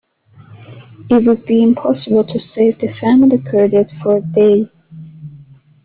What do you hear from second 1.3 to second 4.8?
be impossible to save the family credit for a day.